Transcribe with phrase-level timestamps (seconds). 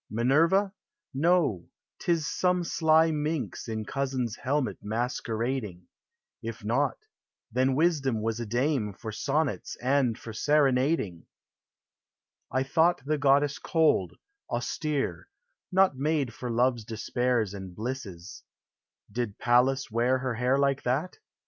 [0.09, 0.73] Minerva?
[1.13, 1.69] No!
[1.99, 5.85] 't is some sly minx In cousin's helmet masquerading;
[6.41, 6.97] If not—
[7.53, 11.27] then Wisdom was a dame For sonnets and for serenading!
[12.51, 14.17] I thought the goddess cold,
[14.49, 15.29] austere,
[15.71, 18.41] Not made for love's despairs and blisses;
[19.07, 19.33] THE ARTS.
[19.37, 21.19] 383 Did Pallas wear her hair like that?